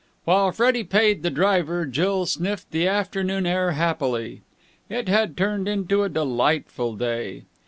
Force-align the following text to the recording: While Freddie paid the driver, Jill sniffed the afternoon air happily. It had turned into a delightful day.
While 0.25 0.51
Freddie 0.51 0.83
paid 0.83 1.21
the 1.21 1.29
driver, 1.29 1.85
Jill 1.85 2.25
sniffed 2.25 2.71
the 2.71 2.87
afternoon 2.87 3.45
air 3.45 3.73
happily. 3.73 4.41
It 4.89 5.07
had 5.07 5.37
turned 5.37 5.67
into 5.67 6.01
a 6.01 6.09
delightful 6.09 6.95
day. 6.95 7.43